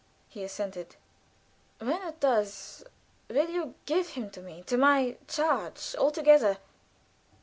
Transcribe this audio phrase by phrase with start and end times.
[0.27, 0.95] He assented.
[1.77, 2.83] "When it does,
[3.29, 6.57] will you give him to me to my charge altogether?"